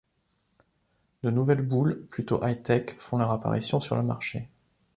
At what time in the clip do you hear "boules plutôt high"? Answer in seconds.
1.61-2.63